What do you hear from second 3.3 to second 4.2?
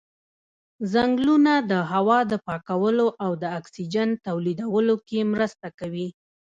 د اکسیجن